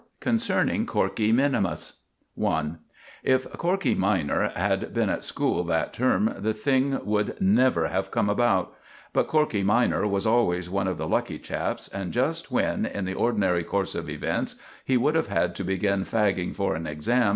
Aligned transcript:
Concerning 0.19 0.87
Corkey 0.87 1.31
Minimus 1.31 1.99
I 2.43 2.71
If 3.21 3.45
Corkey 3.53 3.93
minor 3.93 4.49
had 4.55 4.95
been 4.95 5.11
at 5.11 5.23
school 5.23 5.63
that 5.65 5.93
term 5.93 6.33
the 6.39 6.55
thing 6.55 7.05
would 7.05 7.39
never 7.39 7.87
have 7.89 8.09
come 8.09 8.27
about; 8.27 8.75
but 9.13 9.27
Corkey 9.27 9.61
minor 9.63 10.07
was 10.07 10.25
always 10.25 10.71
one 10.71 10.87
of 10.87 10.97
the 10.97 11.07
lucky 11.07 11.37
chaps, 11.37 11.87
and 11.87 12.11
just 12.11 12.49
when, 12.49 12.83
in 12.87 13.05
the 13.05 13.13
ordinary 13.13 13.63
course 13.63 13.93
of 13.93 14.09
events, 14.09 14.55
he 14.83 14.97
would 14.97 15.13
have 15.13 15.27
had 15.27 15.53
to 15.53 15.63
begin 15.63 16.01
fagging 16.01 16.55
for 16.55 16.73
an 16.73 16.87
exam. 16.87 17.29